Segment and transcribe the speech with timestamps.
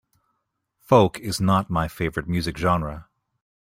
[0.79, 3.07] Folk is not my favorite music genre.